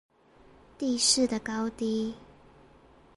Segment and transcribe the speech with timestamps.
[0.79, 2.15] 地勢的高低